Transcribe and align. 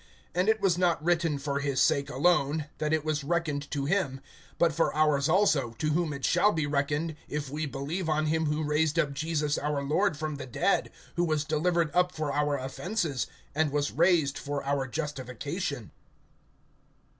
(23)And 0.33 0.47
it 0.47 0.59
was 0.59 0.79
not 0.79 1.03
written 1.05 1.37
for 1.37 1.59
his 1.59 1.79
sake 1.79 2.09
alone, 2.09 2.65
that 2.79 2.91
it 2.91 3.05
was 3.05 3.23
reckoned 3.23 3.69
to 3.69 3.85
him; 3.85 4.19
(24)but 4.59 4.71
for 4.73 4.95
ours 4.95 5.29
also, 5.29 5.75
to 5.77 5.91
whom 5.91 6.11
it 6.11 6.25
shall 6.25 6.51
be 6.51 6.65
reckoned, 6.65 7.15
if 7.29 7.51
we 7.51 7.67
believe 7.67 8.09
on 8.09 8.25
him 8.25 8.47
who 8.47 8.63
raised 8.63 8.97
up 8.97 9.13
Jesus 9.13 9.59
our 9.59 9.83
Lord 9.83 10.17
from 10.17 10.37
the 10.37 10.47
dead; 10.47 10.89
(25)who 11.17 11.27
was 11.27 11.45
delivered 11.45 11.91
up 11.93 12.11
for 12.15 12.33
our 12.33 12.57
offenses, 12.57 13.27
and 13.53 13.71
was 13.71 13.91
raised 13.91 14.39
for 14.39 14.63
our 14.63 14.87
justification. 14.87 15.91